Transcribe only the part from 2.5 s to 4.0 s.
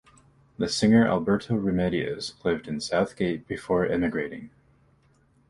in Southgate before